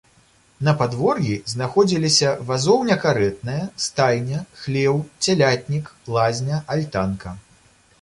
[0.67, 4.95] На падвор'і знаходзіліся вазоўня-карэтная, стайня, хлеў,
[5.29, 7.41] цялятнік, лазня, альтанка.